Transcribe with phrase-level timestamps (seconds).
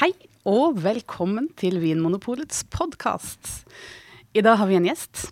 [0.00, 0.14] Hei
[0.48, 3.50] og velkommen til Vinmonopolets podkast.
[4.32, 5.26] I dag har vi en gjest.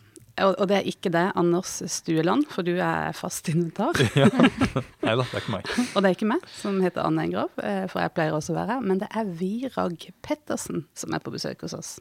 [0.44, 3.96] Og det er ikke deg, Anders Stueland, for du er fast inventar.
[4.21, 4.29] ja.
[4.29, 5.73] Nei da, det er ikke meg.
[5.95, 8.59] Og det er ikke meg, som heter Anne Engrav, eh, for jeg pleier også å
[8.59, 8.85] være her.
[8.93, 11.95] Men det er Virag Pettersen som er på besøk hos oss.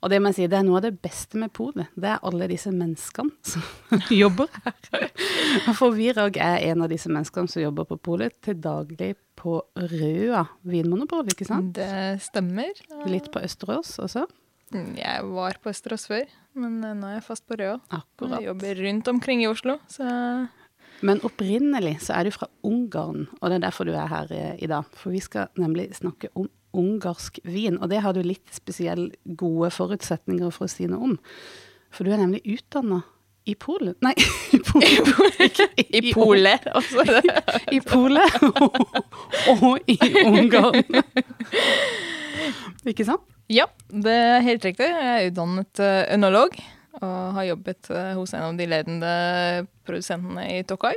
[0.00, 1.90] Og det må jeg si, det er noe av det beste med polet.
[1.92, 5.10] Det er alle disse menneskene som jobber her.
[5.78, 10.44] For Virag er en av disse menneskene som jobber på polet til daglig på Røa
[10.68, 11.74] vinmonopol, ikke sant?
[11.76, 12.72] Det stemmer.
[13.08, 14.26] Litt på Østerås også?
[14.70, 17.76] Jeg var på Østerås før, men eh, nå er jeg fast på Røa.
[17.90, 18.38] Akkurat.
[18.38, 20.06] Jeg jobber rundt omkring i Oslo, så
[21.06, 24.56] Men opprinnelig så er du fra Ungarn, og det er derfor du er her eh,
[24.60, 24.88] i dag.
[24.96, 29.72] For vi skal nemlig snakke om ungarsk vin, og det har du litt spesielt gode
[29.74, 31.16] forutsetninger for å si noe om.
[31.90, 33.02] For du er nemlig utdanna
[33.48, 34.12] i Polen Nei,
[34.56, 35.08] i Polen.
[35.80, 37.04] I Polen, altså.
[37.72, 38.52] I Polen,
[39.56, 40.84] og i Ungarn.
[42.90, 43.24] Ikke sant?
[43.50, 44.86] Ja, det er helt riktig.
[44.86, 46.54] Jeg er utdannet uh, ønolog
[46.98, 49.12] og har jobbet uh, hos en av de ledende
[49.86, 50.96] produsentene i Tokai.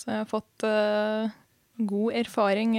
[0.00, 1.30] Så jeg har fått uh,
[1.80, 2.74] god erfaring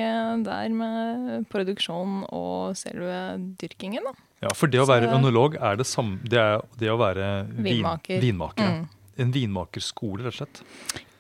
[0.46, 4.10] der med produksjon og selve dyrkingen.
[4.10, 4.14] Da.
[4.42, 7.82] Ja, For det å være ønolog er det samme Det er det å være vin,
[7.82, 8.22] vinmaker.
[8.24, 8.84] vinmaker mm.
[9.22, 10.62] En vinmakerskole, rett og slett?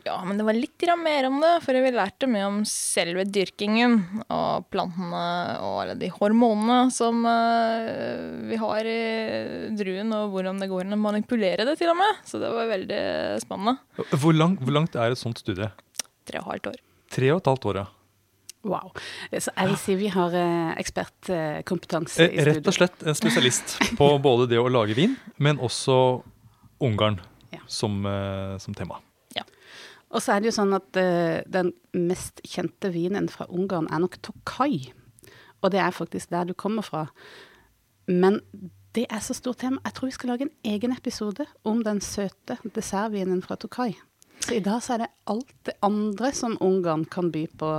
[0.04, 4.00] Ja, men det var litt mer om det, for vi lærte mye om selve dyrkingen
[4.34, 5.22] og plantene
[5.62, 9.02] og alle de hormonene som uh, vi har i
[9.78, 12.24] druen, og hvordan det går an å manipulere det, til og med.
[12.26, 13.02] Så det var veldig
[13.44, 13.78] spennende.
[14.16, 15.70] Hvor, lang, hvor langt er et sånt studie?
[16.26, 16.82] Tre og et halvt år.
[17.12, 17.88] Tre og et halvt år, ja.
[18.72, 18.90] Wow.
[19.34, 22.58] Så jeg vil si vi har eh, ekspertkompetanse i studio.
[22.60, 25.96] Rett og slett en spesialist på både det å lage vin, men også
[26.82, 27.20] Ungarn
[27.54, 27.62] ja.
[27.70, 28.02] som,
[28.62, 28.98] som tema.
[30.12, 34.04] Og så er det jo sånn at uh, den mest kjente vinen fra Ungarn er
[34.04, 34.92] nok Tokai.
[35.62, 37.06] Og det er faktisk der du kommer fra.
[38.10, 38.42] Men
[38.96, 39.80] det er så stort tema.
[39.86, 43.94] Jeg tror vi skal lage en egen episode om den søte dessertvinen fra Tokai.
[44.42, 47.70] Så i dag så er det alt det andre som Ungarn kan by på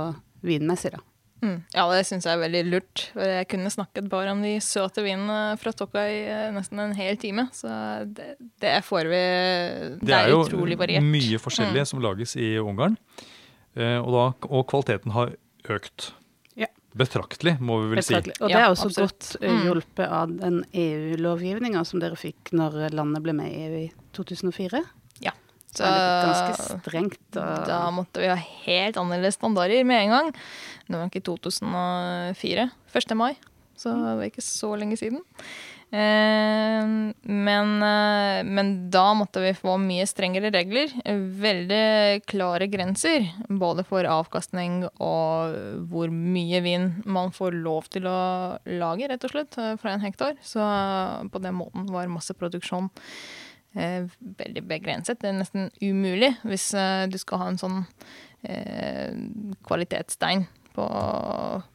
[0.41, 1.03] vinmessig, da.
[1.43, 1.57] Mm.
[1.75, 3.03] Ja, det syns jeg er veldig lurt.
[3.19, 7.19] Jeg kunne snakket bare om de søte vinene fra Tokka i eh, nesten en hel
[7.19, 7.49] time.
[7.55, 7.69] Så
[8.07, 8.33] det,
[8.63, 11.03] det får vi Det, det er, er utrolig variert.
[11.03, 11.89] Det er jo mye forskjellig mm.
[11.91, 12.95] som lages i Ungarn.
[13.75, 15.35] Eh, og, da, og, kvaliteten har
[15.73, 16.11] økt.
[16.59, 16.69] Ja.
[16.95, 18.37] Betraktelig, må vi vel Betraktelig.
[18.37, 18.43] si.
[18.45, 22.93] Og det er også ja, godt uh, hjulpet av den EU-lovgivninga som dere fikk når
[22.93, 24.83] landet ble med i EU i 2004.
[25.73, 27.23] Så ganske strengt.
[27.33, 27.65] Og...
[27.69, 30.31] Da måtte vi ha helt annerledes standarder med en gang.
[30.87, 32.69] Det var ikke 2004.
[32.93, 33.15] 1.
[33.17, 33.33] mai.
[33.79, 35.23] Så det var ikke så lenge siden.
[35.93, 36.85] Eh,
[37.21, 40.93] men, eh, men, da måtte vi få mye strengere regler.
[41.43, 43.27] Veldig klare grenser.
[43.49, 45.53] Både for avkastning og
[45.91, 48.19] hvor mye vin man får lov til å
[48.65, 50.37] lage, rett og slett, fra en hektar.
[50.41, 50.65] Så
[51.29, 53.42] på den måten var masseproduksjon eh,
[53.73, 55.19] veldig begrenset.
[55.21, 57.79] Det er nesten umulig hvis eh, du skal ha en sånn
[58.45, 59.15] eh,
[59.65, 60.85] kvalitetsstein på,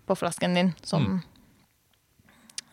[0.06, 1.18] på, flasken din som mm.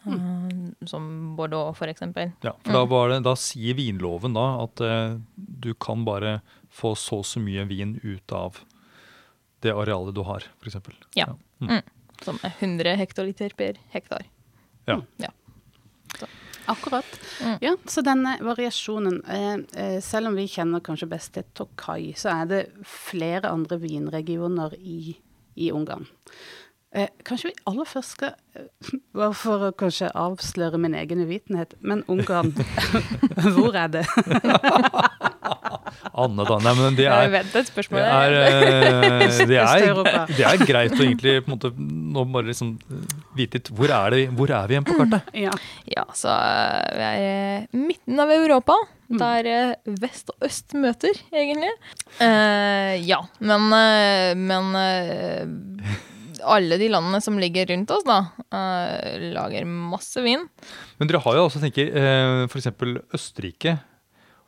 [0.05, 0.75] Mm.
[0.85, 2.29] som Bordeaux, for eksempel.
[2.45, 7.23] Ja, for da, det, da, sier vinloven da at eh, du kan bare få så
[7.23, 8.61] og så mye vin ut av
[9.65, 10.77] det arealet du har, f.eks.
[11.17, 11.25] Ja.
[11.25, 11.29] ja.
[11.57, 11.71] Mm.
[11.71, 11.81] Mm.
[12.21, 14.27] Som er 100 hektoliter per hektar.
[14.85, 14.99] Ja.
[15.17, 15.31] ja.
[16.71, 17.17] Akkurat.
[17.41, 17.55] Mm.
[17.61, 22.31] Ja, så denne variasjonen eh, eh, Selv om vi kjenner kanskje best til Tokai, så
[22.33, 25.15] er det flere andre vinregioner i,
[25.55, 26.07] i Ungarn.
[26.95, 31.75] Eh, kanskje vi aller først skal eh, Bare for å kanskje avsløre min egen uvitenhet,
[31.83, 32.53] men Ungarn,
[33.55, 34.05] hvor er det?
[36.15, 36.55] Anne, da.
[36.63, 40.01] Nei, men det er, det er, det er, eh, det er,
[40.31, 42.77] det er greit å egentlig på en måte, nå bare liksom
[43.37, 45.31] vite hvor er, det, hvor er vi igjen på kartet?
[45.45, 45.53] Ja.
[45.91, 48.77] ja, så eh, vi er midten av Europa.
[49.05, 49.19] Mm.
[49.21, 51.69] Der eh, vest og øst møter, egentlig.
[52.17, 53.67] Uh, ja, men,
[54.41, 55.97] men uh,
[56.55, 60.47] alle de landene som ligger rundt oss, da, uh, lager masse vin.
[60.97, 62.71] Men dere har jo også, tenker uh, f.eks.
[63.13, 63.77] Østerrike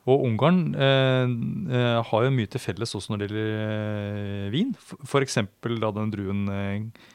[0.08, 1.28] og Ungarn uh,
[1.68, 4.70] eh, har jo mye til felles også når det gjelder eh, vin.
[5.04, 5.38] F.eks.
[5.82, 7.08] da den druen uh,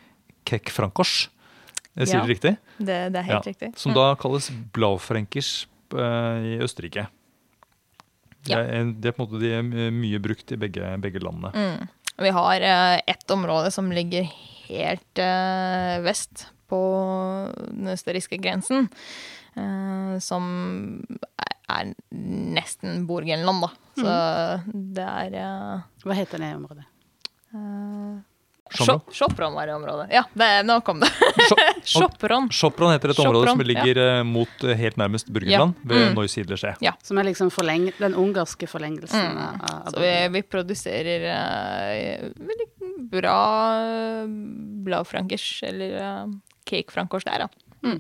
[0.48, 1.32] Kek Frankers.
[1.94, 2.54] Jeg sier ja, det riktig?
[2.78, 3.72] Det, det er helt ja, riktig.
[3.80, 3.98] Som mm.
[4.00, 5.52] da kalles Blaufränkers
[5.94, 7.06] eh, i Østerrike.
[8.50, 8.58] Ja.
[8.58, 11.54] Det, er, det er på en måte de er mye brukt i begge, begge landene.
[11.54, 12.18] Mm.
[12.24, 14.26] Vi har eh, ett område som ligger
[14.68, 16.82] helt eh, vest på
[17.70, 18.90] den østerrikske grensen.
[19.54, 20.46] Uh, som
[21.70, 23.70] er nesten Borgenland, da.
[23.94, 24.14] Så
[24.64, 24.80] mm.
[24.98, 26.88] det er uh, Hva heter det området?
[27.54, 28.18] Uh,
[29.14, 30.08] Chopron var det området.
[30.12, 31.10] Ja, det, nå kom det.
[31.50, 32.50] Cho- Chopron.
[32.60, 34.24] Chopron heter et område som ligger ja.
[34.24, 35.90] mot eh, helt nærmest Burgenland, Ja.
[35.90, 36.16] ved Mm.
[36.18, 36.74] Neusiedlersee.
[37.04, 39.38] Som er liksom forleng den ungarske forlengelsen Mm.
[39.38, 42.68] av, av Så vi, vi produserer uh, veldig
[43.14, 43.38] bra
[44.86, 46.34] blaufrankers, eller uh,
[46.70, 47.94] cakefrankers der, da.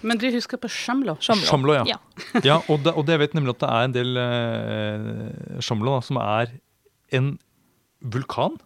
[0.00, 0.68] Men du husker på?
[0.70, 1.84] Shamlo, Chamlo, ja.
[1.86, 1.98] Ja.
[2.44, 6.02] Ja, og det, og det vet nemlig at det er en del eh, Chamlo da,
[6.06, 6.52] som er
[7.18, 7.34] en
[8.02, 8.58] vulkan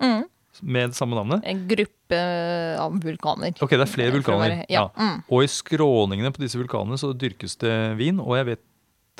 [0.00, 0.22] Mm.
[0.62, 1.44] Med det samme navnet.
[1.46, 2.18] En gruppe
[2.80, 3.54] av vulkaner.
[3.62, 4.50] Ok, det er flere vulkaner.
[4.50, 4.88] være- Ja.
[4.96, 5.22] Mm.
[5.30, 8.18] Og i skråningene på disse vulkanene så dyrkes det vin.
[8.20, 8.64] Og jeg vet,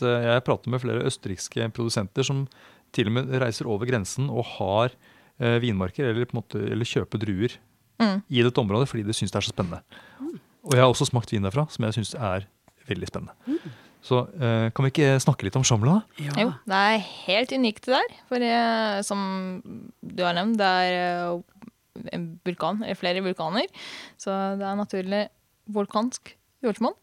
[0.00, 2.46] jeg har pratet med flere østerrikske produsenter som
[2.92, 4.90] til og med reiser over grensen og har
[5.40, 7.56] eh, vinmarker, eller, på en måte, eller kjøper druer
[8.00, 8.22] Mm.
[8.30, 9.82] i dette området fordi de syns det er så spennende.
[10.64, 12.46] Og jeg har også smakt vin derfra, som jeg syns er
[12.88, 13.32] veldig spennende.
[14.02, 16.00] Så eh, kan vi ikke snakke litt om Chamla?
[16.00, 16.24] da?
[16.24, 16.32] Ja.
[16.44, 18.14] Jo, det er helt unikt det der.
[18.28, 19.62] For jeg, som
[20.16, 23.70] du har nevnt, det er eh, en vulkan, flere vulkaner.
[24.20, 25.24] Så det er naturlig
[25.70, 26.34] vulkansk
[26.64, 26.96] jordsmonn.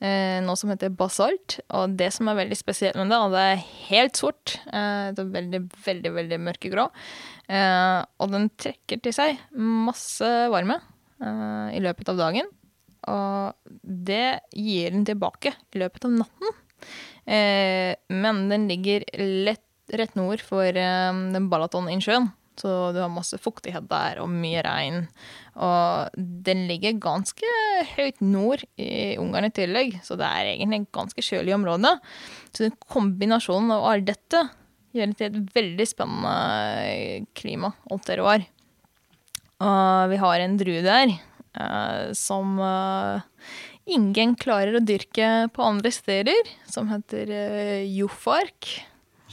[0.00, 1.58] Eh, noe som heter basalt.
[1.76, 4.56] Og det som er veldig spesielt med det, og det er helt sort.
[4.66, 6.88] Eh, det er veldig, veldig, veldig mørkegrå.
[7.52, 10.78] Eh, og den trekker til seg masse varme
[11.20, 12.48] eh, i løpet av dagen.
[13.12, 16.62] Og det gir den tilbake i løpet av natten.
[17.28, 22.30] Eh, men den ligger lett, rett nord for den Balaton-innsjøen.
[22.60, 25.06] Så du har masse fuktighet der og mye regn.
[25.58, 27.50] Og den ligger ganske
[27.96, 31.96] høyt nord i Ungarn i tillegg, så det er egentlig ganske kjølig område.
[32.54, 34.46] Så den kombinasjonen av alt dette
[34.94, 38.46] gjør det til et veldig spennende klima og terroir.
[39.64, 43.50] Og vi har en drue der eh, som eh,
[43.90, 47.30] ingen klarer å dyrke på andre steder, som heter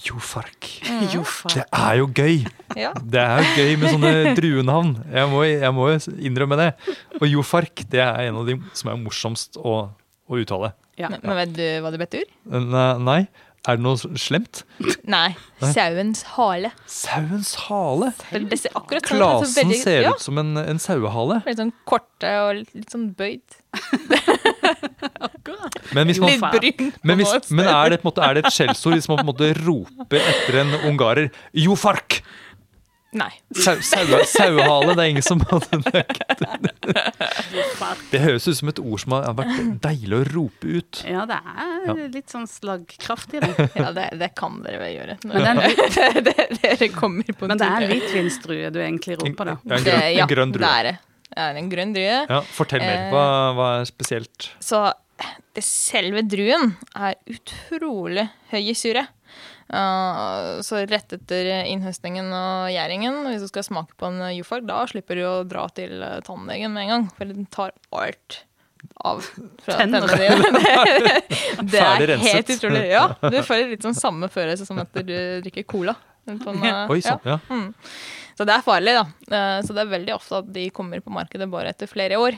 [0.06, 0.68] jofark.
[1.14, 1.56] Jofark.
[1.56, 1.62] Jo.
[1.62, 2.42] Det er jo gøy!
[2.80, 2.92] Ja.
[2.98, 4.92] Det er jo gøy med sånne druenavn.
[5.14, 5.88] Jeg må, jeg må
[6.30, 6.70] innrømme det.
[7.20, 9.78] Og jofark det er en av de som er morsomst å,
[10.28, 10.74] å uttale.
[11.00, 11.10] Ja.
[11.14, 12.28] Men, men vet du hva det betyr?
[12.52, 13.22] Nei, nei.
[13.70, 14.64] Er det noe slemt?
[15.06, 15.36] Nei.
[15.62, 16.72] Sauens hale.
[16.90, 18.08] Sauens hale.
[18.34, 21.44] Det, ser akkurat sånn Klasen veldig- ser ja, ut som en, en sauehale.
[21.46, 23.60] Litt sånn korte og litt sånn bøyd.
[25.96, 26.38] Men, hvis man,
[27.04, 29.32] men, hvis, men er det, på måte, er det et skjellsord hvis man på en
[29.34, 32.22] måte roper etter en ungarer jofark?
[33.12, 33.28] Nei.
[33.60, 35.42] Sau, sau, sauehale, det er ingen som
[35.92, 36.04] Det,
[38.14, 41.02] det høres ut som et ord som har vært deilig å rope ut.
[41.10, 43.52] Ja, det er litt sånn slagkraft i det.
[43.76, 45.18] Ja, det, det kan dere vel gjøre.
[45.28, 46.22] Men det er
[46.80, 49.58] det, kommer på men det er hvitvinsdrue du egentlig roper, da.
[49.68, 50.72] Ja, en Det- grønn, en grønn drue.
[50.72, 50.96] er det.
[51.32, 52.18] Det er en grønn drue.
[52.32, 52.98] Ja, fortell mer.
[53.06, 53.26] Eh, Hva,
[53.60, 54.50] hva er spesielt?
[54.64, 54.82] Så
[55.56, 59.08] det selve druen er utrolig høy i syre.
[59.72, 64.82] Uh, så rett etter innhøstningen og gjæringen, hvis du skal smake på en jufark, da
[64.90, 68.42] slipper du å dra til uh, tannlegen med en gang, for den tar alt
[69.06, 69.22] av
[69.64, 71.16] fra tennene dine.
[71.72, 72.86] Det er helt utrolig.
[72.96, 75.96] Ja, du får litt sånn samme følelse som etter du drikker cola.
[76.30, 77.16] En, Oi ja.
[77.16, 77.22] sann.
[77.26, 77.62] Ja.
[78.38, 79.06] Så det er farlig, da.
[79.32, 82.38] Uh, så det er veldig ofte at de kommer på markedet bare etter flere år.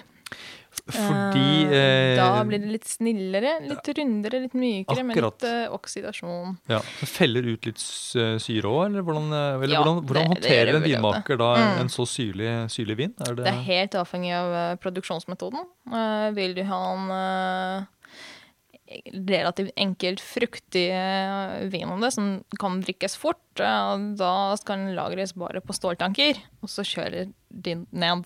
[0.91, 5.68] Fordi Eh, eh, Da blir det litt snillere, litt rundere, litt mykere, med litt eh,
[5.71, 6.57] oksidasjon.
[6.68, 10.33] ja, så Feller ut litt syre òg, eller hvordan, eh, eller Ja, hvordan, hvordan det-
[10.33, 11.80] håndterer det en vinmaker da Mm.
[11.81, 13.13] en så syrlig, syrlig vin?
[13.21, 15.65] Er det, Det er helt avhengig av eh, produksjonsmetoden.
[15.88, 17.85] Uh, vil du ha en eh,
[19.28, 22.28] relativt enkelt fruktig eh, vin om det, som
[22.59, 27.76] kan drikkes fort, og da skal den lagres bare på ståltanker, og så kjører de
[27.92, 28.26] ned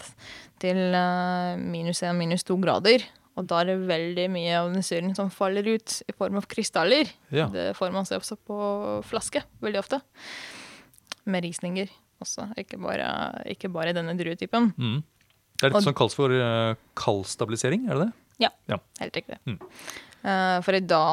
[0.64, 3.06] til eh, minus 1, minus 2 grader.
[3.38, 6.48] Og da er det veldig mye av den syren som faller ut i form av
[6.50, 7.06] krystaller.
[7.30, 7.46] Ja.
[7.54, 8.58] Det får man se også på
[9.06, 10.00] flaske, veldig ofte.
[11.30, 11.92] Med risninger
[12.24, 13.06] også, ikke bare,
[13.54, 14.72] ikke bare denne druetypen.
[14.74, 15.04] Mm.
[15.58, 18.14] Det er litt Og- sånn kalles for uh, kaldstabilisering, er det det?
[18.48, 18.78] Ja, Ja.
[19.02, 19.38] helt riktig.
[19.46, 19.60] Mm.
[20.24, 21.04] Eh, for da,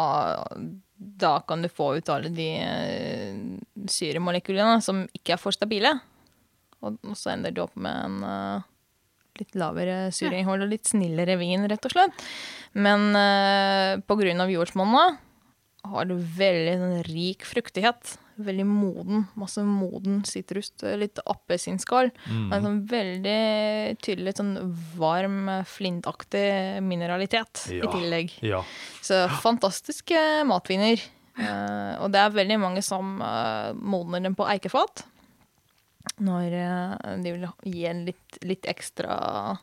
[0.97, 5.97] da kan du få ut alle de uh, syremolekylene som ikke er for stabile.
[6.85, 8.65] Og, så ender du opp med en eh,
[9.41, 12.27] litt lavere syreinnhold og litt snillere vin, rett og slett.
[12.77, 13.15] Men
[14.05, 15.17] på grunn av jordsmonnet
[15.89, 18.15] har du veldig sånn, rik fruktighet.
[18.37, 19.27] Veldig moden.
[19.39, 20.73] Masse moden sitrus.
[20.99, 22.11] Litt appelsinskall.
[22.27, 22.49] Mm.
[22.53, 24.55] En sånn veldig tydelig sånn
[24.99, 27.85] varm, flintaktig mineralitet Ja.
[27.85, 28.35] i tillegg.
[28.43, 28.65] Ja.
[29.05, 30.99] Så fantastiske matviner.
[31.39, 35.03] Uh, og det er veldig mange som uh, modner dem på eikefat.
[36.23, 39.59] Når uh, de vil gi en litt, litt ekstra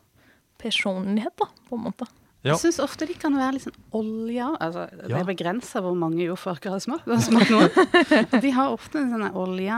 [0.62, 2.08] personlighet, da, på en måte.
[2.44, 2.56] Ja.
[2.56, 4.48] Jeg syns ofte de kan være litt sånn olja.
[4.60, 7.06] Altså, Det er begrensa hvor mange jordfarker har smakt.
[7.22, 7.70] Smakt noen.
[8.42, 9.78] De har ofte en sånn olja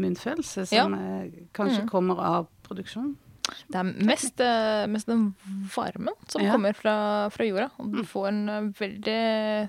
[0.00, 1.26] munnfølelse som ja.
[1.52, 1.90] kanskje Mm.
[1.92, 3.16] kommer av produksjon.
[3.68, 5.34] Det er mest, eh, mest den
[5.74, 6.52] varmen som Ja.
[6.54, 7.68] kommer fra, fra jorda.
[7.80, 9.68] Og du får en eh, veldig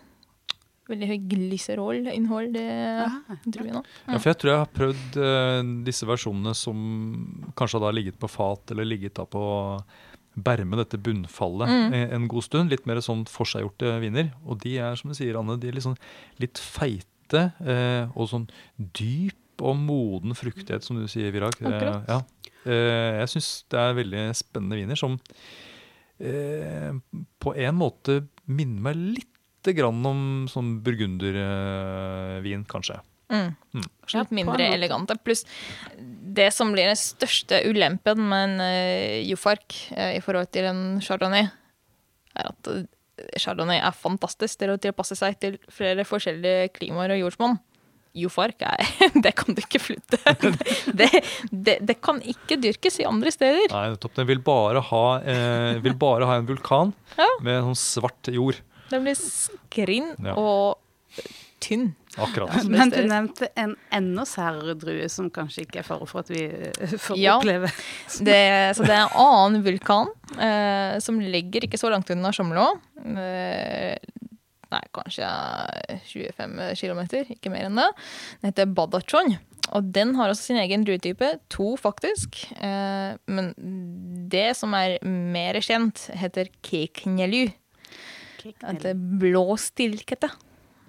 [0.91, 2.63] Veldig høy glyseroll'innhold i
[3.05, 3.85] Ah, druen òg.
[4.09, 8.27] Ja, for jeg tror jeg har prøvd uh, disse versjonene som kanskje har ligget på
[8.27, 9.43] fat eller ligget da på
[10.35, 11.93] berme, dette bunnfallet, Mm.
[12.13, 12.69] en, god stund.
[12.71, 14.31] Litt mer sånn forseggjorte viner.
[14.45, 15.97] Og de er, som du sier, Anne, de er litt, sånn,
[16.39, 18.47] litt feite eh, og sånn
[18.77, 21.53] dyp og moden fruktighet, som du sier, Virag.
[21.61, 22.07] Eh, Akkurat.
[22.07, 22.21] ja.
[22.65, 25.19] eh, jeg syns det er veldig spennende viner som
[26.19, 26.91] eh,
[27.39, 32.97] på en måte minner meg litt grann om sånn burgundervin, kanskje.
[33.31, 33.53] Mm.
[33.77, 33.85] Mm.
[34.11, 35.15] Litt mindre elegante.
[35.23, 35.45] Pluss
[36.38, 40.83] det som blir den største ulempen med en uh, Jofark uh, i forhold til en
[41.03, 41.50] chardonnay,
[42.39, 42.85] er at eh,
[43.41, 47.57] chardonnay er fantastisk til å tilpasse seg til flere forskjellige klimaer og jordsmonn.
[48.15, 48.81] Jofark er
[49.23, 50.17] Det kan du ikke flytte.
[51.00, 51.07] Det,
[51.51, 53.69] det, det kan ikke dyrkes i andre steder.
[53.71, 54.15] Nei, nettopp.
[54.17, 57.27] Den vil bare ha, eh, vil bare ha en vulkan Ja.
[57.43, 58.59] med sånn svart jord.
[58.91, 60.35] Den blir skrinn Ja.
[60.35, 60.79] og
[61.63, 61.91] tynn.
[62.19, 62.65] Akkurat.
[62.67, 66.41] Men du nevnte en enda særere drue som kanskje ikke er fare for at vi
[66.49, 67.37] eh, får Ja.
[67.39, 67.69] oppleve.
[68.19, 68.39] Det,
[68.75, 72.65] så det er en annen vulkan eh, som ligger ikke så langt unna Chomlå.
[73.05, 73.95] Eh,
[74.71, 75.29] nei, kanskje
[76.11, 77.01] 25 km,
[77.37, 77.87] ikke mer enn det.
[78.41, 79.37] Den heter Badachon.
[79.71, 81.27] Og den har også sin egen druetype.
[81.53, 82.41] To, faktisk.
[82.59, 83.51] Eh, men
[84.31, 87.45] det som er mer kjent, heter keknelu.
[88.41, 90.31] Det er blå stilkete.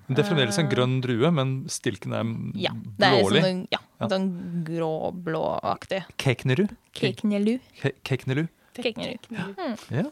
[0.08, 2.24] Det er fremdeles en grønn drue, men stilken er
[2.58, 3.42] Ja, det er blålig.
[3.44, 4.08] sånn, ja, Ja.
[4.08, 6.02] sånn grå-blåaktig.
[6.18, 6.68] Kekneru?
[6.94, 7.58] Keknjelu.
[7.80, 8.48] Ke- Keknelu?
[8.74, 9.18] Keknjelu.
[9.92, 10.02] Ja.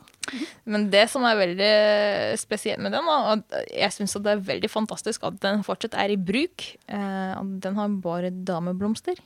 [0.68, 3.42] Men det som er veldig spesielt med den, og
[3.72, 6.66] jeg syns det er veldig fantastisk at den fortsatt er i bruk.
[6.88, 9.16] Eh, at den har bare dameblomster.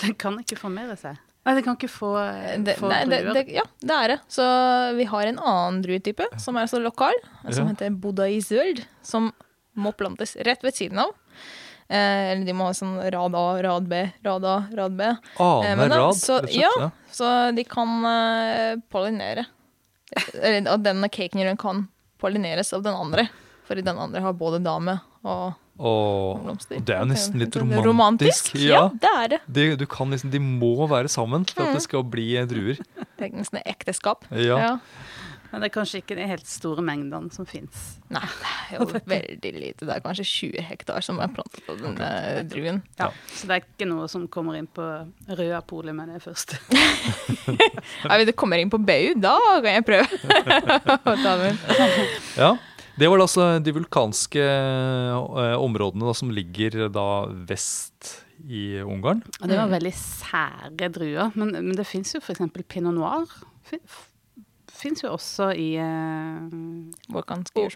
[0.00, 1.16] Den kan ikke formere seg.
[1.46, 3.32] Nei, den kan ikke få, eh, Det, få nei, druer.
[3.32, 4.20] det, ja, det er det.
[4.28, 7.14] Så vi har en annen druetype som er så lokal,
[7.52, 7.72] som Ja.
[7.74, 9.32] heter Budaizøld, som
[9.78, 11.14] må plantes rett ved siden av.
[11.88, 15.06] Eh, eller de må ha sånn rad A, rad B, rad A, rad B.
[15.08, 16.68] Eh, Ane da- rad, så- ja.
[16.82, 16.90] Ja.
[17.10, 19.46] Så de kan eh, pollinere.
[20.42, 21.86] Eller at denne caken kan
[22.20, 23.28] pollineres av den andre.
[23.68, 26.80] For den andre har både dame og Og blomster.
[26.84, 27.86] det er jo nesten litt romantisk.
[27.86, 28.54] romantisk.
[28.58, 29.40] Ja, det er det.
[29.50, 31.68] De, du kan liksom, de må være sammen for Mm.
[31.68, 32.76] at det skal bli eh, druer.
[33.18, 34.24] Det er nesten ekteskap.
[34.32, 34.78] Ja.
[35.50, 37.96] Men det er kanskje ikke de helt store mengdene som fins.
[38.12, 39.86] Nei, det er jo veldig lite.
[39.88, 42.08] Det er kanskje 20 hektar som er plantet på denne
[42.50, 42.82] druen.
[43.00, 43.08] Ja.
[43.32, 44.84] Så det er ikke noe som kommer inn på
[45.28, 46.58] røde polet med det først?
[47.48, 50.20] Nei, Hvis du kommer inn på BU, da kan jeg prøve
[50.98, 51.60] å ta den.
[52.38, 52.52] Ja,
[52.98, 57.04] Det var altså de vulkanske eh, områdene da, som ligger da
[57.48, 58.16] vest
[58.48, 59.20] i Ungarn.
[59.40, 59.74] Og det var Mm.
[59.76, 61.32] veldig sære druer.
[61.38, 62.42] Men, men det fins jo f.eks.
[62.68, 63.26] pinot noir.
[64.78, 66.44] Fins jo også i, uh,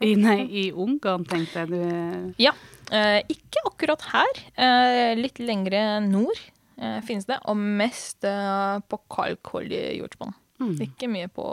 [0.07, 1.73] i, nei, i Ungarn, tenkte jeg.
[1.73, 2.53] Du, Ja.
[2.93, 4.43] Uh, ikke akkurat her.
[4.55, 6.39] Uh, litt lengre nord
[6.83, 7.39] eh, finnes det.
[7.51, 10.35] Og mest eh, på kalkholdig jordsmonn.
[10.63, 10.75] mm.
[10.87, 11.45] Ikke mye på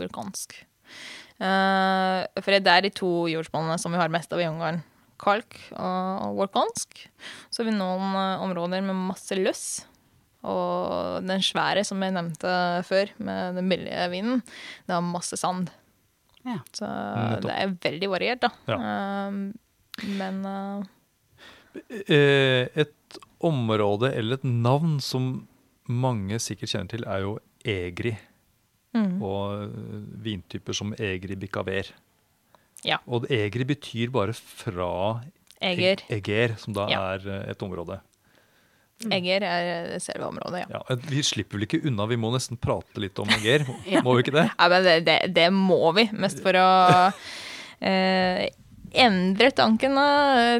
[0.00, 0.56] vulkansk.
[1.40, 4.82] Eh, for det er de to jordsmonnene som vi har mest av i Ungarn.
[5.20, 7.02] Kalk og vulkansk.
[7.52, 9.64] Så har vi noen eh, områder med masse løss.
[10.42, 12.52] Og den svære som jeg nevnte
[12.88, 14.40] før, med den billige vinen,
[14.86, 15.68] det har masse sand.
[16.46, 16.58] Ja.
[16.72, 16.88] Så
[17.44, 18.48] det er veldig variert, da.
[18.70, 18.78] Ja.
[18.80, 20.88] Eh, men eh,
[22.10, 25.46] Eh, Et område eller et navn som
[25.86, 28.16] mange sikkert kjenner til, er jo egri.
[28.94, 29.20] mm.
[29.22, 31.92] Og eh, vintyper som egri bicaver.
[32.82, 32.98] Ja.
[33.06, 35.20] Og egri betyr bare fra
[35.62, 36.02] Eger.
[36.10, 37.00] Eger, som da Ja.
[37.14, 38.00] er et område.
[39.08, 40.78] Eger er selve området, ja.
[40.78, 43.64] Ja, eh, vi slipper vel ikke unna, vi må nesten prate litt om Eger.
[43.88, 44.02] Ja.
[44.06, 44.48] Må vi ikke det?
[44.52, 46.70] Ja, men det, det, det må vi, mest for å
[47.90, 48.48] eh,
[48.90, 50.04] endre tankene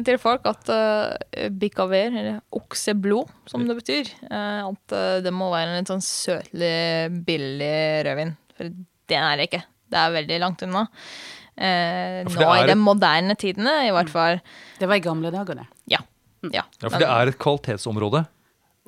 [0.07, 5.49] til folk at uh, bikaver, eller okseblod, som det betyr, uh, at eh, det må
[5.51, 7.75] være en litt sånn søtlig, billig
[8.07, 8.33] rødvin.
[8.55, 8.71] For
[9.11, 9.61] det er det ikke.
[9.91, 10.85] Det er veldig langt unna.
[11.61, 14.39] Eh, for nå er i de moderne tidene, i hvert fall.
[14.79, 15.67] Det var i gamle dager, det.
[15.91, 15.99] Ja.
[16.49, 16.63] Ja.
[16.81, 18.25] Ja, For det er et kvalitetsområde.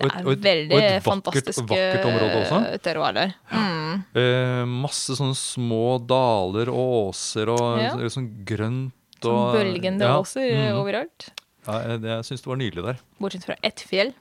[0.02, 2.60] Og et, og et, veldig og et vakkert, vakkert område også.
[2.82, 3.36] terroir der.
[3.54, 4.00] Mm.
[4.18, 7.94] Eh, masse sånne små daler og åser og Ja.
[8.10, 8.96] sånn grønt.
[9.22, 10.80] Sånn bølgende ja, åser mm.
[10.82, 11.30] overalt.
[11.68, 13.06] Ja, jeg, jeg syns det var nydelig der.
[13.22, 14.12] Bortsett fra ett fjell,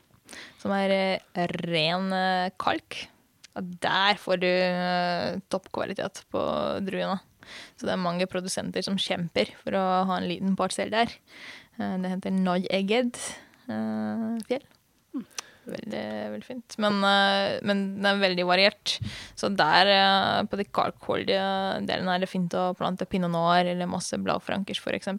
[0.62, 3.00] som er eh, ren eh, kalk.
[3.58, 6.44] Og der får du eh, toppkvalitet på
[6.86, 7.18] druene.
[7.76, 11.10] Så det er mange produsenter som kjemper for å ha en liten parsell der.
[11.82, 13.18] Eh, det heter Noy-Egged
[13.68, 14.66] eh, fjell.
[15.62, 16.74] Veldig, veldig fint.
[16.82, 18.96] Men, eh, men det er veldig variert.
[19.38, 19.92] Så der,
[20.50, 21.44] på de kalkholdige
[21.86, 25.12] delene, er det fint å plante pinot noir eller masse bladfrankers, f.eks.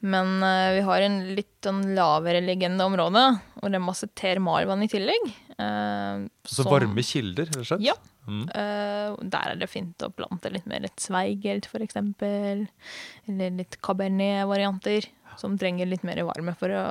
[0.00, 3.24] Men vi har en litt sånn lavere liggende område,
[3.60, 5.26] og det er masse termalvann i tillegg.
[5.58, 7.84] eh, Så som- varme kilder, rett og slett?
[7.84, 7.98] Ja.
[8.28, 8.44] Mm.
[8.52, 12.66] Uh, der er det fint å plante litt mer et sveigelt, for eksempel.
[13.28, 15.08] Eller litt cabernet-varianter,
[15.40, 16.84] som trenger litt mer varme for å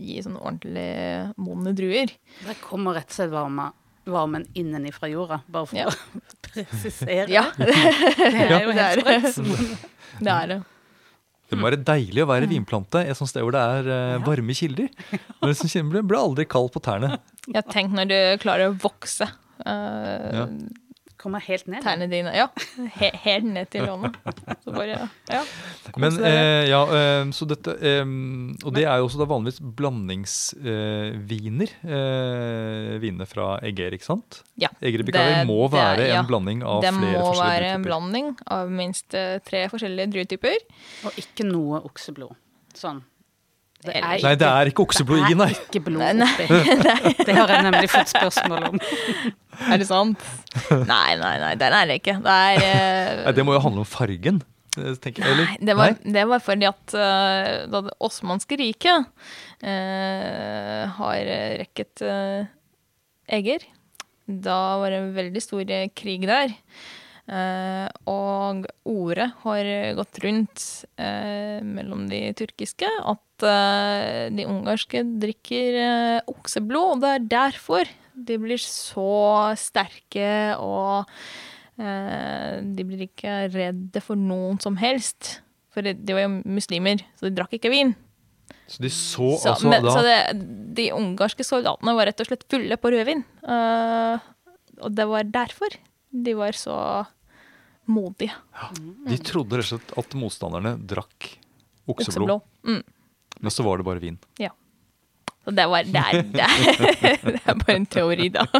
[0.00, 2.12] gi sånn ordentlig modne druer.
[2.46, 3.68] Det kommer rett og slett varme,
[4.08, 5.88] varmen innenifra jorda, bare for Ja.
[5.88, 7.28] å presisere.
[7.32, 9.34] Ja, Det er jo helt det.
[9.36, 9.90] sprøtt.
[10.24, 10.60] det er det.
[11.52, 14.54] Det må være deilig å være vinplante et sånt sted hvor det er uh, varme
[14.56, 14.88] kilder.
[15.12, 17.18] Men det som kjenner, blir- blir aldri kald på tærne.
[17.52, 19.28] Jeg tenk når du klarer å vokse
[19.64, 20.44] Uh, Ja.
[21.24, 21.80] Kommer helt ned.
[21.80, 22.34] tærne dine.
[22.36, 22.46] Ja,
[23.00, 24.10] he helt ned til låna.
[24.60, 25.40] Så bare, ja.
[25.96, 28.04] Men eh, ja, eh, så dette eh,
[28.60, 31.72] Og det er jo også da vanligvis blandingsviner.
[31.84, 34.42] Eh, vinene fra Eger, ikke sant?
[34.60, 36.18] Ja, Eger Bikaver det- må det- være ja.
[36.20, 40.56] en blanding av Det flere må være en blanding av minst eh, tre forskjellige druetyper.
[41.08, 42.36] Og ikke noe okseblod.
[42.74, 43.02] Sånn.
[43.84, 45.50] Det Eller- Nei, det er ikke okseblod i, nei.
[45.52, 46.46] Det er ikke blod oppi.
[47.28, 48.78] Det har jeg nemlig fått spørsmål om.
[49.68, 50.24] Er det sant?
[50.88, 52.14] Nei, nei, nei, den er det ikke.
[52.24, 53.22] Det er uh...
[53.26, 54.40] Nei, Det må jo handle om fargen.
[54.80, 55.36] eh, tenker jeg.
[55.36, 56.14] Nei, det var, Nei?
[56.16, 62.48] det var fordi at uh, da det osmanske riket uh, har rekket uh,
[63.32, 63.68] egger
[64.26, 66.56] Da var det en veldig stor krig der.
[67.24, 70.64] Eh, og ordet har gått rundt
[71.00, 75.80] eh, mellom de turkiske at eh, de ungarske drikker
[76.30, 76.96] okseblod.
[76.96, 81.10] Og det er derfor de blir så sterke og
[81.80, 85.38] eh, de blir ikke redde for noen som helst.
[85.74, 87.96] For de var jo muslimer, så de drakk ikke vin.
[88.70, 90.44] Så de så, Så, altså men, da så det,
[90.76, 93.24] de ungarske soldatene var rett og slett fulle på rødvin.
[93.42, 94.22] Uh,
[94.84, 95.74] og det var derfor
[96.14, 96.76] de var så
[97.90, 98.34] modige.
[99.08, 101.30] De trodde rett og slett at motstanderne drakk
[101.84, 102.44] okseblod, Okseblod.
[102.64, 102.82] Mm.
[103.40, 104.18] men så var det bare vin.
[105.44, 108.46] Så det var det er, det, er, det er bare en teori, da.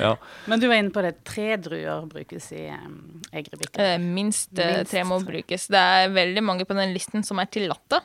[0.00, 0.16] Ja.
[0.46, 1.12] Men du var inne på det.
[1.26, 3.82] Tre druer brukes i um, Egrebikka.
[3.82, 5.68] Eh, Minst eh, Minst tre må brukes.
[5.72, 8.00] Det er veldig mange på den listen som er tillatte.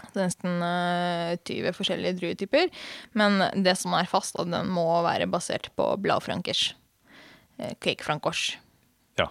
[0.00, 2.70] Det nesten uh, 20 forskjellige druetyper.
[3.18, 6.70] Men det som er fast, at den må være basert på blaufrankers.
[7.60, 8.56] Uh, Cake francoche.
[9.18, 9.28] ja.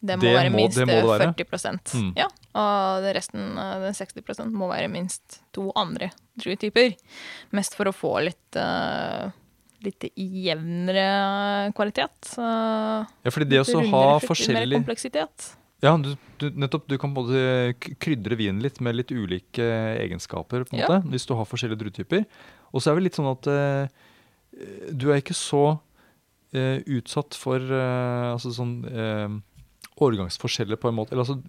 [0.00, 1.34] Det må Det være må- minst det må det være.
[1.36, 2.12] 40 Mm.
[2.16, 6.96] Ja, Og resten, eh, den 60% må være minst to andre druetyper.
[7.52, 9.30] Mest for å få litt, uh,
[9.84, 12.32] litt jevnere kvalitet.
[12.38, 15.50] Uh, ja, fordi det å ha forskjellig Mer kompleksitet.
[15.82, 16.88] Ja, du, du, nettopp.
[16.88, 19.60] Du kan både krydre vinen litt med litt ulike
[20.00, 20.88] egenskaper, på en Ja.
[20.88, 22.24] måte, hvis du har forskjellige druetyper.
[22.72, 23.86] Og så er det litt sånn at uh,
[24.92, 25.78] du er ikke så
[26.52, 29.28] eh, utsatt for eh, altså sånn eh,
[30.00, 31.12] årgangsforskjeller på en måte.
[31.14, 31.40] Eller altså,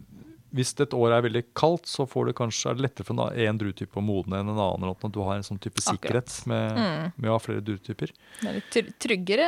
[0.52, 3.60] hvis et år er veldig kaldt, så får du kanskje, er det lettere for en
[3.62, 4.84] druetype å modne enn en annen.
[4.84, 6.28] Eller at du har en sånn type Akkurat.
[6.28, 7.12] sikkerhet med, Mm.
[7.18, 8.12] med å ha flere druetyper.
[8.42, 9.48] Det er litt tryggere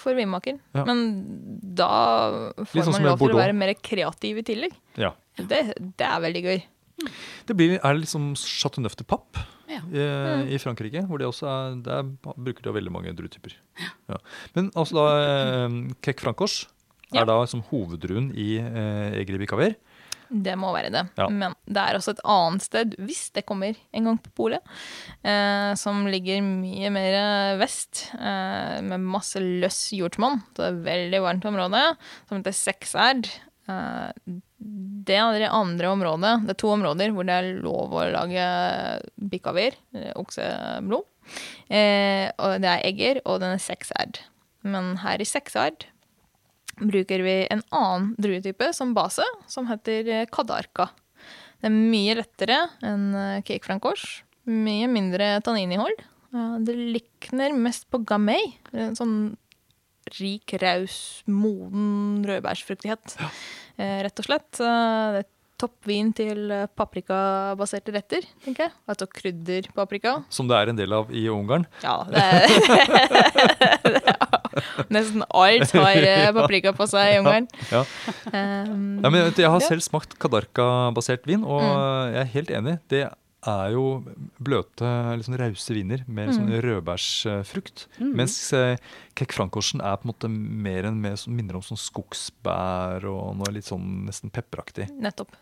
[0.00, 0.58] for vinmaker.
[0.72, 0.84] Ja.
[0.86, 1.00] Men
[1.76, 1.90] da
[2.56, 4.72] får sånn man lov til å være mer kreativ i tillegg.
[4.96, 5.12] Ja.
[5.36, 6.62] Det, det er veldig gøy.
[7.46, 9.40] Det blir, er det liksom Chateau Neuf de Pape
[9.92, 10.40] Ja.
[10.44, 12.02] i, i Frankrike, hvor det også er, der
[12.34, 13.54] bruker de veldig mange druetyper.
[14.10, 14.18] Ja.
[14.56, 15.06] Men altså da
[15.66, 16.66] eh, Kek Frankos
[17.10, 17.22] Ja.
[17.24, 19.72] er da som hoveddruen i eh, Egri Bicaver.
[20.30, 21.00] Det må være det.
[21.18, 21.24] Ja.
[21.26, 24.62] Men det er også et annet sted, hvis det kommer en gang på polet,
[25.26, 27.16] eh, som ligger mye mer
[27.58, 30.38] vest, eh, med masse løss jordsmonn.
[30.54, 31.82] Så det er et veldig varmt område,
[32.28, 33.26] som heter Sekserd.
[33.66, 36.32] Eh, det er det andre området.
[36.44, 38.44] Det er to områder hvor det er lov å lage
[39.32, 41.06] bikaver, eh, okseblod.
[41.70, 44.20] Eh, og det er egger, og den er sekserd.
[44.66, 45.86] Men her i sekserd
[46.80, 50.90] bruker vi en annen druetype som base, som heter eh, kadarka.
[51.60, 54.04] Det er mye lettere enn eh, cake francos.
[54.48, 56.04] Mye mindre tannininnhold.
[56.34, 58.52] Eh, Det likner mest på gamay.
[58.96, 59.36] Sånn
[60.18, 63.16] rik, raus, moden rødbærsfruktighet,
[63.78, 64.60] eh, rett og slett.
[64.60, 65.28] Eh, Det er
[65.60, 68.72] toppvin til eh, paprikabaserte retter, tenker jeg.
[68.88, 70.14] Altså krydderpaprika.
[70.32, 71.66] Som det er en del av i Ungarn.
[71.84, 72.48] Ja, det er
[74.94, 77.46] Nesten alt har paprika på seg i Ungarn.
[77.70, 77.84] Ja.
[78.32, 79.60] Um, Ja, men jeg har ja.
[79.60, 79.68] Mm.
[79.68, 82.78] selv smakt Kadarka-basert vin, og jeg er helt enig.
[82.90, 83.04] Det
[83.48, 83.84] er jo
[84.42, 87.86] bløte, litt sånn rause viner med sånn rødbærsfrukt.
[88.02, 88.76] Mens eh,
[89.16, 93.54] Kekk er på en måte mer enn mer, som minner om sånn skogsbær og noe
[93.54, 94.90] litt sånn nesten pepperaktig.
[95.00, 95.36] Nettopp.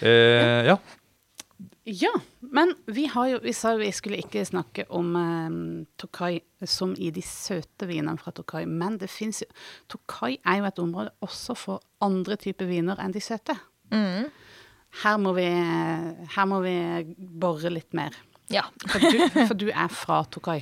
[0.00, 0.78] Eh, ja.
[1.84, 5.56] Ja, men vi har jo Vi sa jo vi skulle ikke snakke om eh,
[6.00, 9.48] Tokai som i de søte vinene fra Tokai, men det fins jo
[9.92, 13.56] Tokai er jo et område også for andre typer viner enn de søte.
[13.92, 14.30] Mm.
[15.04, 15.46] Her må vi,
[16.34, 16.74] her må vi
[17.16, 18.16] bore litt mer.
[18.50, 18.66] Ja.
[18.90, 20.60] For du, for du er fra Tokai.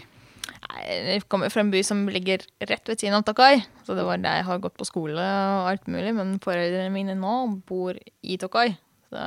[0.69, 0.83] Nei,
[1.15, 4.21] Jeg kommer fra en by som ligger rett ved siden av Tokai, så det var
[4.21, 6.13] der jeg har gått på skole og alt mulig.
[6.17, 7.35] Men foreldrene mine nå
[7.69, 8.71] bor i Tokai,
[9.09, 9.25] så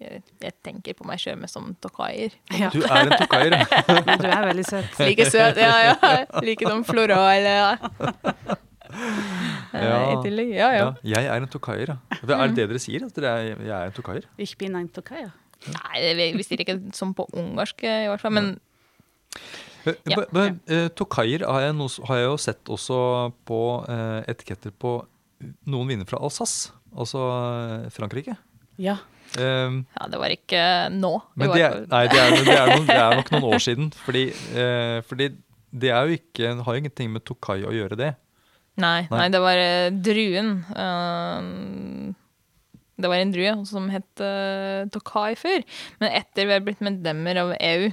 [0.00, 2.34] jeg, jeg tenker på meg sjøl mest som tokaier.
[2.56, 3.56] Ja, Du er en tokaier.
[3.60, 3.84] ja.
[4.08, 5.00] du er veldig søt.
[5.00, 6.14] Like søt, ja, ja.
[6.44, 7.68] Like som floral ja.
[8.94, 10.00] Eh, Ja.
[10.12, 10.52] i tillegg.
[10.54, 10.86] Ja, ja.
[11.02, 11.96] Ja, jeg er en tokaier, ja.
[12.22, 13.04] Er det det dere sier?
[13.06, 14.24] At dere er, jeg er en tokaier?
[14.38, 15.32] Ich bin ein Tokaier.
[15.66, 18.32] Nei, vi sier ikke som på ungarsk, i hvert fall.
[18.36, 18.54] Men
[19.86, 20.16] Eh, Ja.
[20.32, 21.74] men- eh, tokaier har jeg,
[22.06, 25.04] har jeg jo sett også på eh, etiketter på
[25.66, 27.20] noen viner fra Alsace, altså
[27.84, 28.36] eh, Frankrike.
[28.78, 28.96] Ja.
[29.38, 30.62] Um, ja, det var ikke
[30.94, 31.10] nå.
[31.36, 33.90] men det er, nei, det er, det, er noen, det er nok noen år siden.
[34.06, 35.28] Fordi, uh, fordi
[35.74, 38.14] det er jo ikke, har jo ingenting med Tokai å gjøre, det.
[38.76, 39.28] Nei, Nei.
[39.30, 40.64] det var eh, druen.
[40.74, 42.14] eh,
[42.96, 45.64] det var en drue som het uh, Tokai før.
[46.00, 47.88] Men etter vi har blitt medlemmer av EU,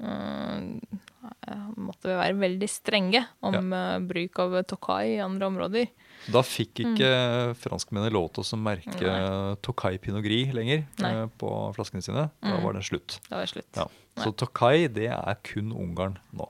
[0.00, 5.88] eh, måtte vi være veldig strenge om eh, bruk av Tokai i andre områder.
[6.30, 7.10] Da fikk ikke
[7.58, 9.08] franskmennene lov til å merke Mm.
[9.08, 9.56] Nei.
[9.64, 11.26] Tokai Pinot Gris lenger Nei.
[11.40, 12.28] på flaskene sine.
[12.42, 12.62] Da Mm.
[12.62, 13.18] var det slutt.
[13.28, 13.70] Det var slutt.
[13.76, 13.86] Ja.
[14.20, 16.48] Så Tokai, det er kun Ungarn nå.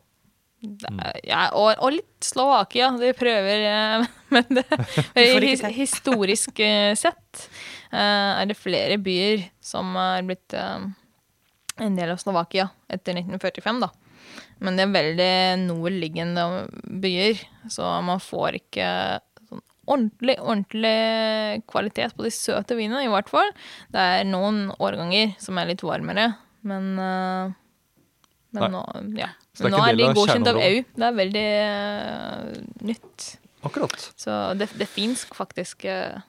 [0.61, 2.91] Er- ja, og, og litt Slovakia.
[3.01, 4.65] De prøver, eh, men det,
[5.47, 7.47] his, historisk eh, sett
[7.93, 13.91] eh, er det flere byer som er blitt en del av Slovakia etter 1945, da.
[14.61, 15.33] Men det er veldig
[15.65, 16.45] nordliggende
[17.01, 17.41] byer,
[17.73, 18.89] så man får ikke
[19.49, 23.49] sånn ordentlig, ordentlig kvalitet på de søte vinene, i hvert fall.
[23.91, 26.35] Det er noen årganger som er litt varmere,
[26.69, 26.93] men
[28.51, 28.63] eh, Nei.
[28.67, 28.85] men nå,
[29.19, 29.31] ja.
[29.55, 30.63] Så det er nå ikke er de av godkjent av?
[30.67, 30.81] EU.
[30.97, 33.29] Det er veldig eh, nytt.
[33.67, 34.13] Akkurat.
[34.17, 36.23] Så det, det fins faktisk uh,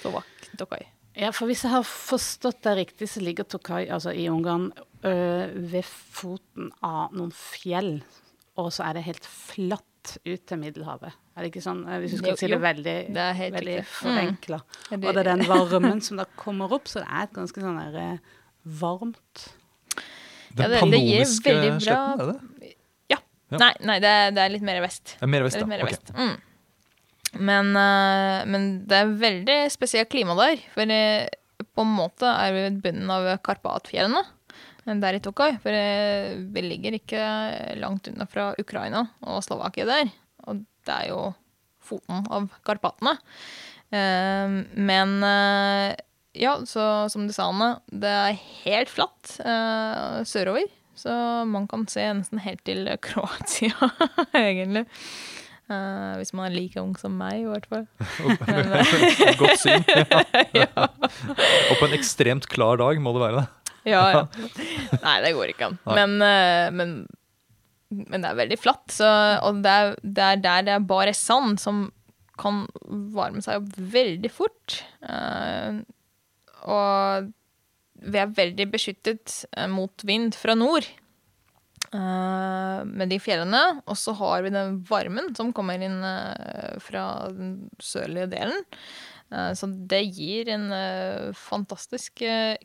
[0.00, 0.82] Slovak Tokai.
[1.14, 4.72] Ja, for hvis jeg har forstått det riktig, så ligger Tokai altså i Ungarn
[5.06, 8.00] øh, ved foten av noen fjell,
[8.58, 11.14] og så er det helt flatt ut til Middelhavet.
[11.34, 13.76] Er det ikke sånn, øh, hvis du skal Jo, si det veldig, Det er veldig
[13.92, 14.58] forenkla.
[14.90, 14.96] Mm.
[14.98, 17.78] Og det er den varmen som da kommer opp, så det er et ganske sånn
[17.94, 18.18] der
[18.82, 19.46] varmt
[20.54, 22.74] Den Ja, det- gir pannoniske veldig bra- sletten, er det?
[23.10, 23.18] Ja.
[23.50, 23.58] Ja.
[23.58, 25.16] Nei, nei det, er, det er litt mer vest.
[25.18, 26.12] Det er mer vest, er mer vest.
[26.14, 26.36] Mm.
[27.34, 30.62] Men, uh, men det er veldig spesielt klima der.
[30.74, 31.26] For uh,
[31.74, 34.22] på en måte er vi ved bunnen av Karpatfjellene
[35.00, 35.54] der i Tokai.
[35.62, 37.20] For eh, vi ligger ikke
[37.80, 40.10] langt unna fra Ukraina og Slovakia der.
[40.46, 41.22] Og det er jo
[41.80, 43.14] foten av Karpatene.
[43.90, 45.14] Men
[46.34, 50.66] ja, så som du sa, Anne, det er helt flatt uh, sørover.
[50.94, 51.10] Så
[51.50, 53.90] man kan se nesten helt til Kroatia,
[54.38, 54.84] egentlig.
[55.64, 57.86] Uh, hvis man er like ung som meg, i hvert fall.
[58.44, 59.86] Men, eh, Godt syn.
[60.60, 63.74] Og på en ekstremt klar dag må det være det.
[63.94, 64.22] ja, ja.
[65.00, 65.78] Nei, det går ikke an.
[65.88, 66.94] Men, uh, men,
[67.90, 68.86] men det er veldig flatt.
[68.92, 71.86] Så, og det er, det er der det er bare sand som
[72.40, 72.64] kan
[73.14, 74.80] varme seg opp veldig fort.
[75.06, 75.80] Eh,
[76.64, 77.32] og
[78.04, 80.86] vi er veldig beskyttet eh, mot vind fra nord.
[81.94, 83.62] eh, med de fjellene.
[83.86, 88.64] Og så har vi den varmen som kommer inn eh, fra den sørlige delen.
[89.56, 90.68] Så det gir en
[91.34, 92.20] fantastisk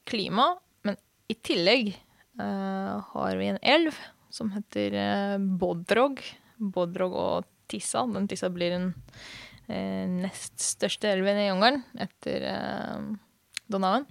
[0.05, 0.43] klima.
[0.85, 0.97] Men
[1.31, 1.95] i tillegg
[2.35, 3.95] har vi en elv
[4.29, 4.93] som heter
[5.57, 6.19] Bodrog.
[6.59, 8.03] Bodrog og Tissa.
[8.11, 12.45] Den Tissa blir den nest største elven i Ungarn etter
[13.71, 14.05] Donauen.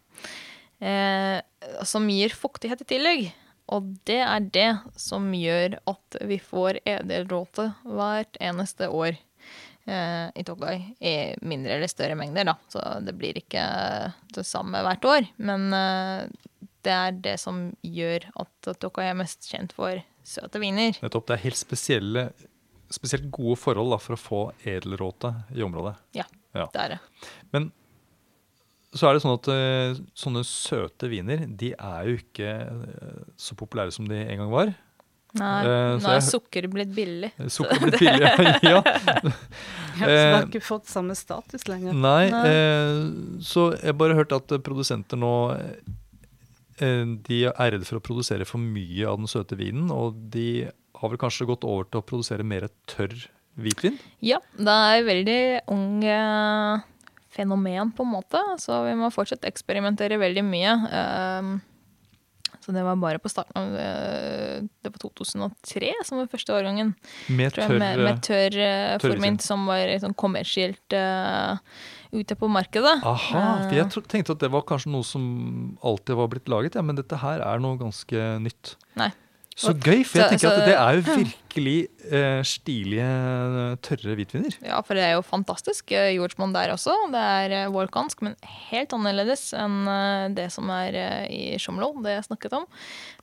[0.81, 1.41] Eh,
[1.85, 3.29] som gir fuktighet i tillegg.
[3.75, 9.11] Og det er det som gjør at vi får edelråte hvert eneste år
[9.85, 10.77] eh, i Tokai.
[11.05, 12.55] I mindre eller større mengder, da.
[12.73, 13.65] Så det blir ikke
[14.35, 15.29] det samme hvert år.
[15.37, 16.29] Men eh,
[16.87, 20.95] det er det som gjør at Tokai er mest kjent for søte viner.
[21.03, 21.27] Nettopp.
[21.29, 22.29] Det er helt spesielle,
[22.95, 25.97] spesielt gode forhold da, for å få edelråte i området.
[26.17, 26.25] Ja,
[26.57, 26.71] Ja.
[26.73, 26.99] det er det.
[27.53, 27.69] Men
[28.97, 33.57] så er det sånn at eh, sånne søte viner, de er jo ikke eh, så
[33.59, 34.71] populære som de en gang var.
[35.37, 37.29] Nei, uh, nå er jeg- sukker blitt billig.
[37.53, 38.31] Sukker blitt billig,
[38.65, 38.81] ja.
[39.99, 41.93] Ja, så har Eh, ikke fått samme status lenger.
[41.93, 42.43] Nei, Nei.
[42.49, 42.99] eh,
[43.45, 45.33] så jeg bare hørte at produsenter nå
[46.81, 50.69] eh, De er redd for å produsere for mye av den søte vinen, og de
[50.99, 53.17] har vel kanskje gått over til å produsere mer tørr
[53.59, 53.99] hvitvin?
[54.23, 55.39] Ja, det er veldig
[55.75, 56.87] ung eh,
[57.39, 58.43] fenomen, på en måte.
[58.61, 60.77] Så vi må fortsatt eksperimentere veldig mye.
[61.41, 61.59] Um,
[62.65, 66.91] så det var bare på starten av eh, Det var 2003 som var første årgangen.
[67.33, 71.57] Med tror jeg, tørr med, med tørr uh, formint som var sånn kommersielt uh,
[72.13, 72.99] ute på markedet.
[73.05, 75.25] Aha, for Eh, jeg tenkte at det var kanskje noe som
[75.85, 78.75] alltid var blitt laget, ja, men dette her er noe ganske nytt.
[78.99, 79.11] Nei.
[79.59, 81.79] Så gøy, for jeg tenker at det er jo virkelig
[82.15, 83.09] eh, stilige,
[83.83, 84.55] tørre hvitviner.
[84.63, 86.95] Ja, for det er jo fantastisk eh, jordsmonn der også.
[87.11, 88.37] Det er eh, volkansk, men
[88.71, 92.69] helt annerledes enn eh, det som er i Chomlo, det jeg snakket om.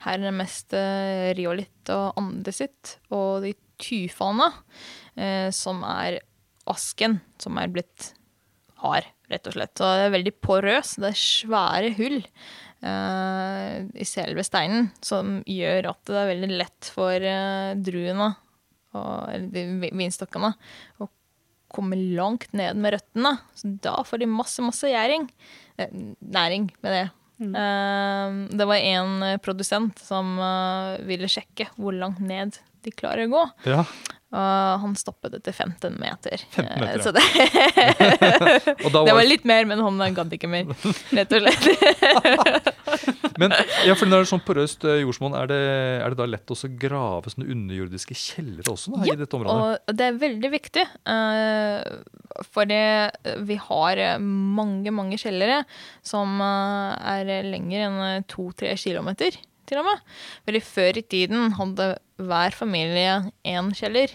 [0.03, 4.51] Her er det mest eh, riolitt og andesitt og de tyfane,
[5.15, 6.19] eh, som er
[6.67, 8.11] asken, som er blitt
[8.83, 9.73] hard, rett og slett.
[9.79, 10.97] Så det er veldig porøs.
[10.99, 12.19] Det er svære hull
[12.83, 18.27] i selve steinen, som gjør at det er veldig lett for eh, druene,
[18.95, 20.51] og, eller de vinstokkene,
[21.01, 21.09] å
[21.75, 23.35] komme langt ned med røttene.
[23.57, 25.27] Så da får de masse, masse gjæring.
[25.81, 27.05] Eh, næring, med det.
[27.43, 33.27] Eh, det var en eh, produsent som eh, ville sjekke hvor langt ned de klarer
[33.27, 33.43] å gå.
[33.67, 33.83] Ja,
[34.35, 36.41] Og han stoppet etter 15 meter.
[36.51, 37.03] 15 meter, Eh, ja.
[37.03, 37.23] Så det,
[38.91, 40.69] da det var var litt mer, men han gadd ikke mer,
[41.15, 42.73] rett og slett.
[43.41, 43.51] Men
[43.83, 45.57] ja, for når det er sånn porøst eh, jordsmonn, er det,
[46.05, 49.81] er det da lett å grave sånne underjordiske kjellere også da, i dette området?
[49.89, 51.89] Og det er veldig viktig, eh,
[52.55, 52.79] for det,
[53.49, 55.65] vi har mange, mange kjellere
[56.05, 59.35] som er lenger enn to-tre kilometer,
[59.67, 60.15] til og med.
[60.47, 64.13] Fordi før i tiden hadde hver familie én kjeller,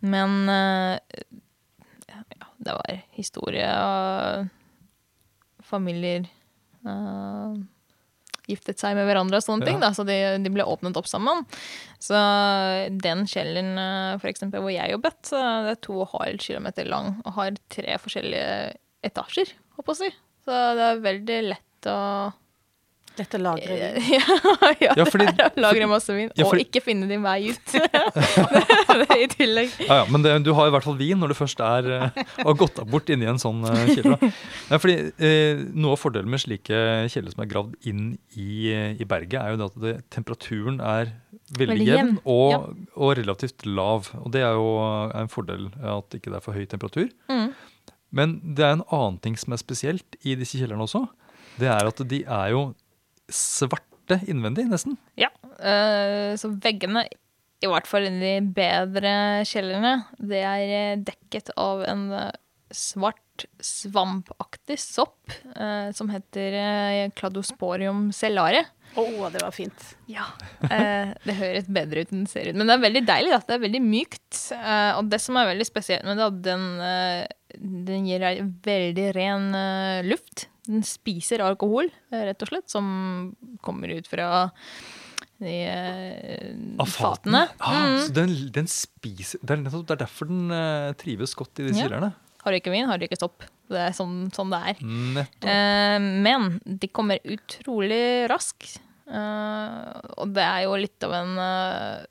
[0.00, 0.98] men eh,
[2.08, 2.20] ja,
[2.58, 4.48] det var historie og
[5.68, 6.24] familier
[6.86, 7.56] eh,
[8.48, 9.68] giftet seg med hverandre og sånne Ja.
[9.72, 11.42] ting, da, så de, de ble åpnet opp sammen.
[12.00, 12.16] Så
[13.04, 17.34] den kjelleren eh, for eksempel, hvor jeg jobbet, det er to halv kilometer lang og
[17.36, 18.54] har tre forskjellige
[19.04, 20.10] etasjer, håper jeg å si.
[20.48, 21.98] Så det er veldig lett å
[23.18, 24.12] Dette lagrer vi.
[24.16, 24.36] ja,
[24.80, 27.22] ja, Ja, fordi- det er å lagre masse vin, Ja, fordi- og ikke finne din
[27.24, 27.72] vei ut.
[27.74, 29.72] det er I tillegg.
[29.84, 32.22] Ja, ja, Men det, du har i hvert fall vin når du først er, eh,
[32.44, 34.18] har gått deg bort inni en sånn kilde.
[34.70, 38.04] Ja, fordi eh, Noe av fordelen med slike kjeller som er gravd inn
[38.38, 41.12] i, eh, i berget, er jo det at det, temperaturen er
[41.58, 42.60] veldig, Veldig jevn og, ja.
[43.00, 44.10] og relativt lav.
[44.22, 44.68] Og Det er jo
[45.18, 47.08] en fordel at ikke det er for høy temperatur.
[47.32, 47.48] Mm.
[48.14, 51.02] Men det er en annen ting som er spesielt i disse kjellerne også.
[51.58, 52.62] Det er at de er jo
[53.28, 54.96] svarte innvendig, nesten.
[55.20, 57.06] Ja, eh, så veggene,
[57.60, 62.30] i hvert fall i de bedre kjellerne, det er eh, dekket av en eh,
[62.74, 68.64] svart svampaktig sopp eh, som heter Cladosporium cellare.
[68.98, 69.84] Å, det var fint.
[70.10, 70.24] Ja.
[70.64, 72.56] Eh, det høres bedre ut enn det ser ut.
[72.58, 73.32] Men det er veldig deilig.
[73.34, 73.40] Da.
[73.46, 74.38] Det er veldig mykt.
[74.56, 77.60] Eh, og det som er veldig spesielt med det, er at den, eh,
[77.92, 78.24] den gir
[78.66, 79.46] veldig ren
[80.08, 80.48] luft.
[80.68, 82.88] Den spiser alkohol, rett og slett, som
[83.64, 84.28] kommer ut fra
[85.38, 87.46] de eh, fatene.
[87.58, 87.98] Ah, Mm.
[88.02, 89.62] Så den, den spiser Det er
[89.94, 92.10] er derfor den eh, trives godt i disse Ja.
[92.44, 93.44] Har du ikke vin, har du ikke stopp.
[93.68, 94.82] Det er sånn, sånn det er.
[95.42, 98.78] Eh, men de kommer utrolig raskt.
[99.08, 102.06] Eh, og det er jo litt av en eh,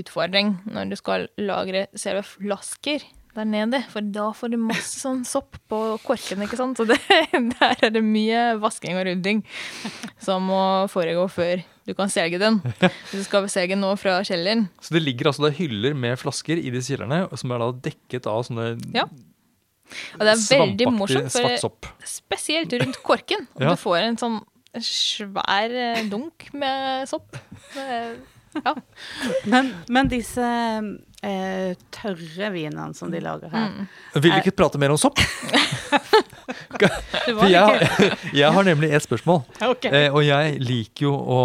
[0.00, 3.04] utfordring når du skal lagre selve flasker
[3.36, 3.80] der nede.
[3.92, 6.80] For da får du masse sånn sopp på korken, ikke sant.
[6.80, 6.98] Så det,
[7.60, 9.42] der er det mye vasking og rydding
[10.22, 10.60] som må
[10.92, 12.58] foregå før du kan selge den.
[12.80, 14.66] Hvis du skal selge den nå fra kjelleren.
[14.82, 18.26] Så det ligger altså da hyller med flasker i disse kjellerne, som er da dekket
[18.32, 19.06] av sånne Ja.
[20.18, 23.46] Og det er veldig morsomt, for svart spesielt rundt korken.
[23.54, 23.76] Om Ja.
[23.76, 24.40] Du får en sånn
[24.82, 27.38] svær eh, dunk med sopp.
[27.76, 28.16] Det-
[28.64, 28.72] Ja.
[29.52, 30.44] Men, men disse
[31.26, 33.86] eh, tørre vinene som de lager her Mm.
[34.22, 35.18] Vil du ikke prate mer om sopp?
[37.26, 37.88] For jeg,
[38.36, 39.40] jeg har nemlig et spørsmål.
[39.76, 39.90] Okay.
[40.06, 41.38] Eh, og jeg liker jo å,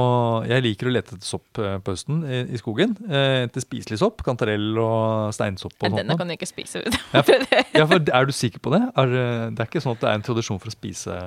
[0.47, 2.93] jeg liker å lete etter sopp eh, på høsten i, i skogen.
[3.09, 4.21] Eh, etter spiselig sopp.
[4.25, 6.83] Kantarell og steinsopp og Denne kan du ikke spise.
[7.15, 7.47] Ja, for,
[7.79, 8.83] ja, for er du sikker på det?
[8.93, 11.17] Er, det- det er ikke sånn at det er en tradisjon for å spise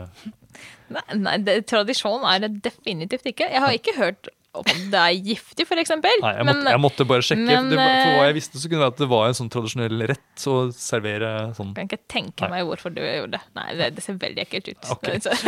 [0.95, 3.49] Nei, nei det, tradisjon er det definitivt ikke.
[3.51, 5.91] Jeg har ikke hørt om det er giftig, f.eks.
[5.99, 7.47] Nei, jeg måtte, jeg måtte bare sjekke.
[7.49, 9.39] men, det, for hva eh, jeg visste, så kunne det være at det var en
[9.41, 12.53] sånn tradisjonell rett å servere sånn kan ikke tenke Nei.
[12.55, 13.43] meg hvorfor du gjorde det.
[13.59, 14.83] Nei, det, det ser veldig ekkelt ut.
[14.95, 15.07] Ok.
[15.25, 15.35] Så-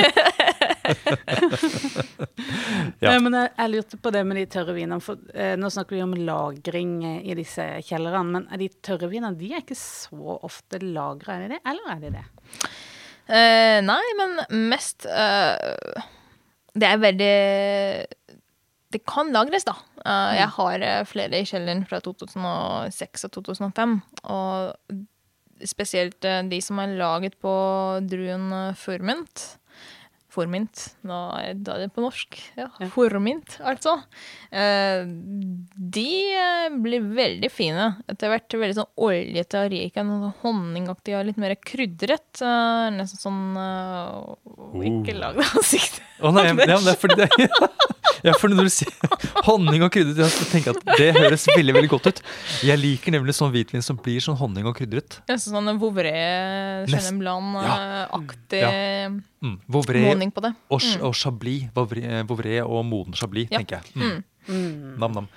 [3.03, 3.11] Ja.
[3.11, 4.99] Nei, men jeg, jeg lurte på det med de tørre vinene.
[5.05, 8.25] For eh, nå snakker vi om lagring eh, i disse kjellerne.
[8.33, 11.61] Men er de tørre vinene de er ikke så ofte lagra, er de det?
[11.69, 12.25] Eller er de det?
[13.27, 14.39] Eh, nei, men
[14.71, 16.05] mest eh,
[16.79, 17.35] Det er veldig
[18.95, 19.75] Det kan lagres, da.
[20.05, 23.99] Eh, Jeg har eh, flere i kjelleren fra 2006 og 2005.
[24.31, 24.97] Og
[25.67, 27.53] spesielt eh, de som er laget på
[28.07, 29.47] druen formint.
[30.37, 30.83] Formint.
[31.09, 32.37] Nå er det på norsk.
[32.59, 32.89] Ja, Ja.
[32.93, 33.95] Formint, altså.
[34.53, 35.03] Eh,
[35.97, 36.09] de
[36.85, 37.87] blir veldig fine.
[38.13, 42.43] Etter hvert veldig sånn oljete og rike, noe sånn honningaktig og litt mer krydret.
[42.93, 44.37] nesten sånn uh,
[44.85, 46.03] Ikke lag det ansiktet.
[46.21, 47.31] Å nei, ja, men det er fordi det
[48.27, 48.93] ja, for når du sier
[49.47, 52.23] honning og krydret, jeg tenker at det høres veldig veldig godt ut.
[52.67, 55.19] Jeg liker nemlig sånn hvitvin som blir sånn honning og krydret.
[55.31, 58.63] Nesten sånn Vouvray, Chenin Blanc-aktig
[59.47, 59.61] Mm.
[59.69, 60.55] modning på det.
[60.71, 61.69] og, og chablis.
[61.75, 63.59] Vouvray, eh, og moden chablis, Ja.
[63.61, 63.93] tenker jeg.
[63.95, 64.25] Mm.
[64.49, 64.99] Mm.
[64.99, 65.29] Nam-nam.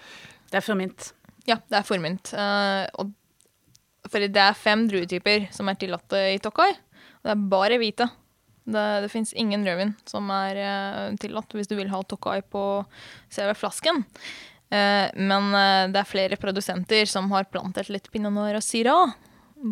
[0.49, 1.11] Det er formynt.
[1.45, 2.31] Ja, det er formynt.
[2.33, 2.85] Uh,
[4.09, 6.69] for det er fem druetyper som er tillatt i Tokai.
[6.71, 8.09] Og det er bare hvite.
[8.65, 12.63] Det, det fins ingen rødvin som er eh, tillatt hvis du vil ha Tokai på
[13.31, 14.03] selve flasken.
[14.69, 19.15] Eh, men eh, det er flere produsenter som har plantet litt pinot noir og syrah.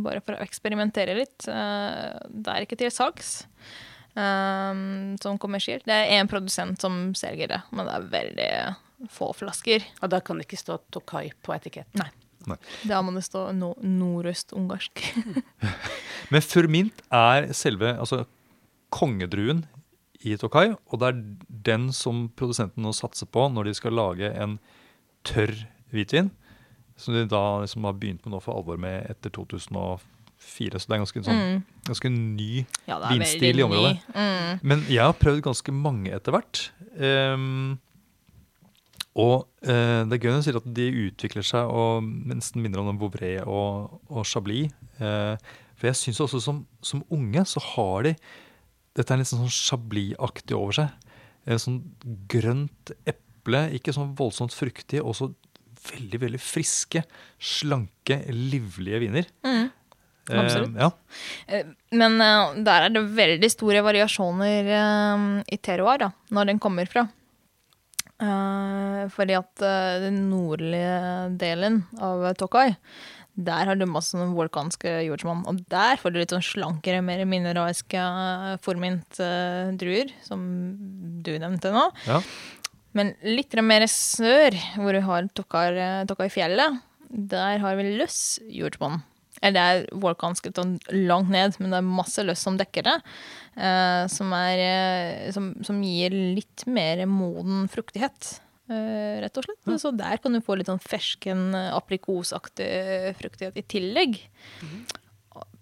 [0.04, 1.46] Bare for å eksperimentere litt.
[1.48, 3.44] Eh, det er ikke til salgs.
[4.18, 4.74] eh,
[5.22, 5.86] som kommersielt.
[5.86, 8.52] Det er én produsent som selger det, men det er veldig
[9.14, 9.84] få flasker.
[10.02, 12.02] Og da kan det ikke stå Tokai på etiketten.
[12.02, 12.10] Nei.
[12.48, 12.56] Nei.
[12.88, 15.02] Da må det stå no nordøst-ungarsk.
[16.32, 18.22] Men furmint er selve altså,
[18.94, 19.66] kongedruen
[20.26, 21.24] i Tokai, og det er
[21.68, 24.58] den som produsenten nå satser på når de skal lage en
[25.28, 25.54] tørr
[25.94, 26.32] hvitvin.
[26.98, 30.80] Som de da liksom har begynt med nå for alvor med etter 2004.
[30.82, 31.64] Så det er ganske, sånn, Mm.
[31.86, 34.00] ganske ny Ja, Vinstil i området.
[34.16, 34.60] Mm.
[34.64, 36.72] Men jeg har prøvd ganske mange etter hvert.
[36.98, 37.78] Um,
[39.18, 42.82] og uh, det er gøy når du sier at de utvikler seg og nesten minner
[42.82, 44.74] om Vouvray og, og Chablis.
[44.98, 45.38] Uh,
[45.78, 48.16] for jeg syns også som, som unge så har de
[48.98, 51.10] Dette er litt sånn Chablis-aktig over seg.
[51.48, 51.82] En sånn
[52.30, 55.30] grønt eple, ikke sånn voldsomt fruktig, også
[55.88, 57.04] veldig, veldig friske,
[57.40, 59.30] slanke, livlige viner.
[59.46, 59.68] Mm.
[60.28, 60.74] Eh, Absolutt.
[60.76, 60.90] ja.
[61.48, 66.60] Eh, Men uh, der er det veldig store variasjoner uh, i terroir, da, når den
[66.64, 67.06] kommer fra.
[68.18, 72.72] Uh, fordi at eh, den nordlige delen av Tokai,
[73.38, 75.44] der har du masse sånn vulkanske jordsmonn.
[75.50, 80.42] Og der får du litt sånn slankere, mer mineralske uh, formint-druer, som
[81.24, 81.90] du nevnte nå.
[82.10, 82.22] ja.
[82.98, 89.04] Men litt mer sør, hvor du har Tokai- i fjellet, der har vi løss jordsmonn.
[89.42, 92.96] Eller det er vulkansk sånn langt ned, men det er masse løss som dekker det.
[93.54, 94.64] Uh, som, er,
[95.28, 99.74] uh, som, som gir litt mer moden fruktighet, eh, rett og slett.
[99.82, 102.70] Så der kan du få litt sånn fersken, eh, aprikosaktig
[103.20, 104.22] fruktighet i tillegg.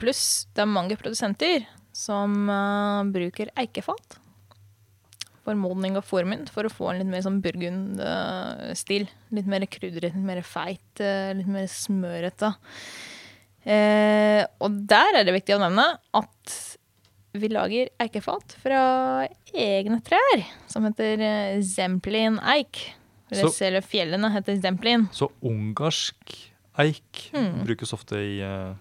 [0.02, 1.66] Pluss det er mange produsenter
[1.96, 4.20] som uh, bruker eikefat
[5.46, 9.06] formodning og formynt for å få en litt mer sånn burgundstil.
[9.36, 12.56] Litt mer krydret, litt mer feit, uh, litt mer smørete.
[13.66, 16.56] Eh, og der er det viktig å nevne at
[17.42, 22.82] vi lager eikefat fra egne trær, som heter eh, Zemplin eik.
[23.32, 25.08] Eller Så- selve fjellene heter Zemplin.
[25.12, 26.36] Så ungarsk
[26.78, 27.30] eik
[27.66, 28.74] brukes ofte i, eh,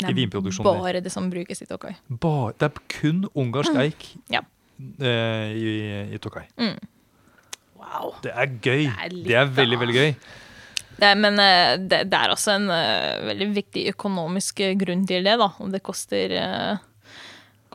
[0.00, 0.82] Det i er vinproduksjonen.
[0.82, 1.94] bare det som brukes i Tokai.
[2.10, 4.40] Bare, det er kun ungarsk eik Ja.
[5.00, 6.46] eh, i, i Tokai.
[7.76, 8.14] Wow.
[8.24, 8.86] Det er gøy.
[8.88, 10.14] Det er Det er veldig, veldig gøy.
[10.96, 15.36] Det, er- men det, det er også en uh, veldig viktig økonomisk grunn til det,
[15.38, 15.50] da.
[15.60, 16.78] Om det koster eh,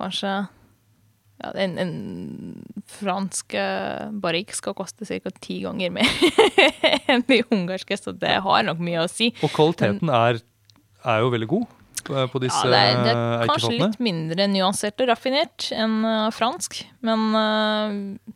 [0.02, 0.34] kanskje
[1.42, 1.94] ja, en, en
[2.92, 5.34] fransk uh, barrik skal koste ca.
[5.42, 6.10] ti ganger mer
[7.12, 9.32] enn de ungarske, så det har nok mye å si.
[9.42, 10.42] Og kvaliteten er,
[11.02, 11.70] er jo veldig god
[12.02, 15.72] på, på disse Ja, det er, det er eh, kanskje litt mindre nyansert og raffinert
[15.76, 18.36] enn eh, fransk, men uh,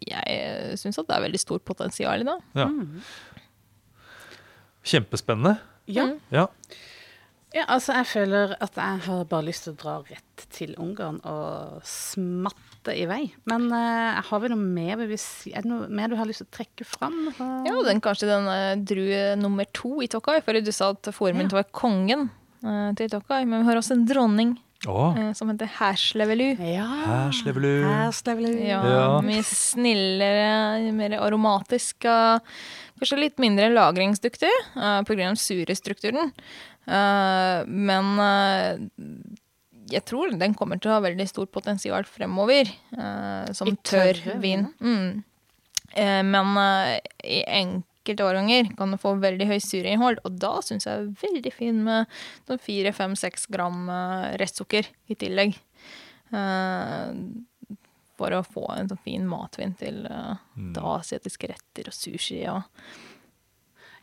[0.00, 2.38] jeg syns at det er veldig stort potensial i det.
[2.56, 2.70] Ja.
[2.70, 3.02] Mm.
[4.90, 5.58] Kjempespennende.
[5.90, 6.06] Ja.
[6.32, 6.46] Ja.
[7.56, 11.18] Ja, altså jeg føler at jeg har bare lyst til å dra rett til Ungarn
[11.26, 13.22] og smatte i vei.
[13.50, 15.52] Men uh, har vi noe mer vi si?
[15.52, 17.18] Er det noe mer du har lyst til å trekke fram?
[17.66, 21.54] Ja, den kanskje den uh, drue nummer to i Tokai, for du sa at formynt
[21.56, 22.28] var kongen
[22.64, 24.58] uh, til Tokai, men vi har også en dronning
[24.88, 25.12] Oh.
[25.12, 26.54] eh, som heter Herslevelu.
[26.64, 26.86] Ja.
[27.04, 27.34] Herslevelu.
[27.36, 27.82] slever du.
[27.84, 28.60] Her slever du.
[28.64, 29.20] Ja, Ja.
[29.20, 31.98] Mye snillere, mer aromatisk.
[32.00, 35.34] kanskje litt mindre lagringsdyktig uh, pga.
[35.36, 36.32] surestrukturen.
[36.90, 38.74] Uh, men uh,
[39.90, 42.70] jeg tror den kommer til å ha veldig stort potensial fremover.
[42.98, 44.68] uh, som I tørr vin.
[44.82, 45.22] Mm.
[45.92, 50.86] Eh, men eh, i enkelte årganger kan du få veldig høy syreinnhold, og da syns
[50.86, 55.58] jeg det er veldig fin med sånn fire, fem, seks gram eh, restsukker i tillegg.
[56.30, 57.10] Eh,
[58.20, 60.74] for å få en sånn fin matvin til uh, Mm.
[60.76, 62.62] asiatiske retter og sushi og Ja,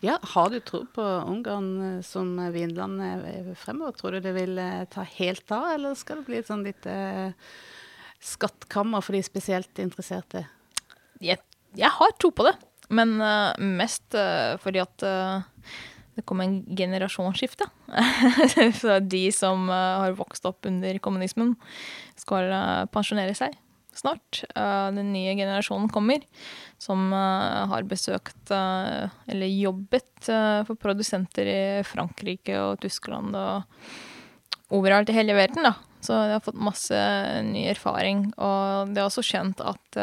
[0.05, 3.91] har du tro på Ungarn eh, som vinland eh, fremover?
[3.97, 7.33] Tror du det vil eh, ta helt av, eller skal det bli et sånn lite
[8.21, 10.45] skattkammer for de spesielt interesserte?
[11.21, 11.41] jeg,
[11.73, 12.53] jeg har tro på det,
[12.93, 15.41] men uh, mest uh, fordi at uh,
[16.17, 17.65] det kom en generasjonsskifte.
[19.13, 21.51] De som har vokst opp under kommunismen,
[22.17, 22.49] skal
[22.89, 23.53] pensjonere seg
[23.99, 24.43] snart.
[24.55, 26.23] Eh, den nye generasjonen kommer,
[26.81, 30.05] som eh, har besøkt eh, eller jobbet
[30.67, 35.67] for produsenter i Frankrike og Tyskland og overalt i hele verden.
[35.67, 35.75] da.
[36.01, 36.97] Så de har fått masse
[37.45, 38.25] ny erfaring.
[38.33, 39.99] Og det er også kjent at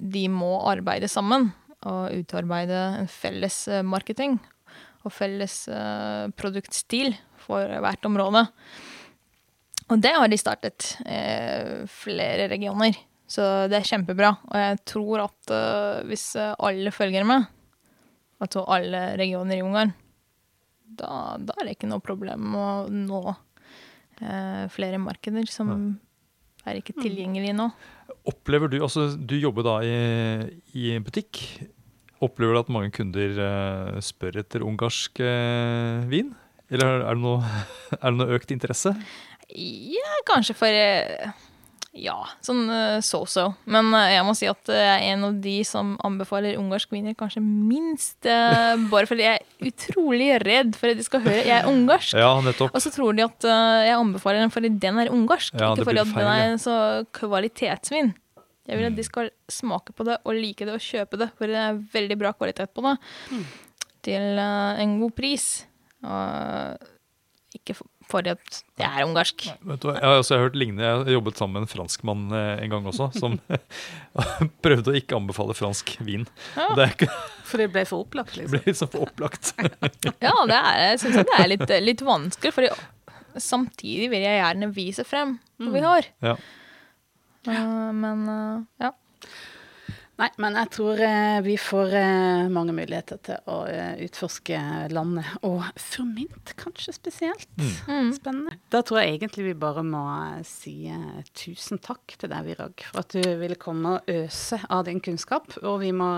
[0.00, 1.48] de må arbeide sammen
[1.88, 3.56] og utarbeide en felles
[3.88, 4.36] marketing
[5.02, 5.56] og felles
[6.38, 8.44] produktstil for hvert område.
[9.90, 12.94] Og det har de startet eh, flere regioner.
[13.30, 14.34] Så det er kjempebra.
[14.50, 17.46] Og jeg tror at uh, hvis alle følger med,
[18.42, 19.92] altså alle regioner i Ungarn,
[20.98, 25.72] da, da er det ikke noe problem å nå eh, flere markeder som
[26.68, 27.70] er ikke tilgjengelige nå.
[28.28, 29.94] Opplever du, altså du jobber da i,
[30.76, 31.40] i butikk.
[32.20, 36.34] Opplever du at mange kunder eh, spør etter ungarsk eh, vin?
[36.70, 37.40] Eller er det, noe,
[37.96, 38.94] er det noe økt interesse?
[39.56, 41.30] Ja, kanskje for eh,
[41.96, 43.48] Ja, sånn eh, so-so.
[43.70, 47.16] Men eh, jeg må si at jeg er en av de som anbefaler ungarsk wiener
[47.18, 48.20] kanskje minst.
[48.22, 52.14] Bare fordi jeg er utrolig redd for at de skal høre jeg er ungarsk.
[52.20, 52.74] Ja, nettopp.
[52.74, 56.04] Og så tror de at jeg anbefaler den fordi den er ungarsk, Ja, ikke fordi
[56.04, 56.76] at feil, den er en så
[57.16, 58.14] kvalitetsvin.
[58.70, 61.50] Jeg vil at de skal smake på det og like det og kjøpe det, for
[61.50, 62.94] det er veldig bra kvalitet på det.
[64.06, 65.46] Til eh, en god pris.
[66.06, 69.46] Og ikke for, fordi at det er ungarsk.
[69.70, 70.84] Vet du, jeg har også hørt lignende.
[70.84, 73.36] Jeg har jobbet sammen med en franskmann eh, en gang også, som
[74.64, 76.26] prøvde å ikke anbefale fransk vin.
[76.56, 76.68] Ja.
[76.76, 77.10] Det er ikke,
[77.48, 78.56] For det ble for opplagt, det liksom.
[78.56, 79.52] ble litt sånn for opplagt.
[80.26, 84.70] Ja, det er, jeg synes det er litt, litt vanskelig, for samtidig vil jeg gjerne
[84.74, 86.10] vise frem hva vi har.
[86.24, 86.34] Ja.
[87.48, 88.92] Uh, men uh, ja.
[90.20, 94.58] Nei, men jeg tror eh, vi får eh, mange muligheter til å eh, utforske
[94.92, 97.48] landet, og Furmint kanskje spesielt.
[97.56, 98.10] Mm.
[98.12, 98.58] Spennende.
[98.72, 100.02] Da tror jeg egentlig vi bare må
[100.44, 104.84] si eh, tusen takk til deg, Virag, for at du ville komme og øse av
[104.90, 105.56] din kunnskap.
[105.62, 106.10] Og vi må,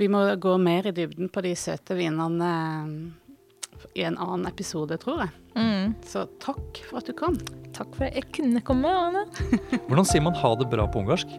[0.00, 2.50] vi må gå mer i dybden på de søte vinene
[3.94, 5.36] i en annen episode, tror jeg.
[5.54, 5.94] Mm.
[6.02, 7.38] Så takk for at du kom.
[7.76, 9.28] Takk for at jeg kunne komme, Ane.
[9.86, 11.38] Hvordan sier man 'ha det bra' på ungarsk?